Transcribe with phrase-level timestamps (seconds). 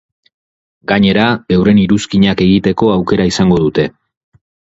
[0.91, 1.25] Gainera,
[1.57, 3.87] euren iruzkinak egiteko aukera izango dute.